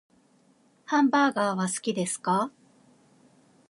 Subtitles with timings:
[0.85, 2.51] ハンバーガーは好きですか？